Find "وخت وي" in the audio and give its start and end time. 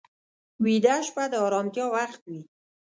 1.95-2.41